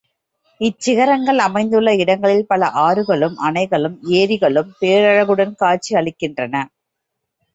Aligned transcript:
இச்சிகரங்கள் 0.61 1.37
அமைந்துள்ள 1.37 1.89
இடங்களில் 1.95 2.47
பல 2.47 2.69
ஆறுகளும், 2.79 3.35
அணைகளும், 3.43 3.97
ஏரிகளும் 4.13 4.71
பேரழகுடன் 4.79 5.53
காட்சி 5.55 5.95
அளிக்கின்றன. 5.95 6.55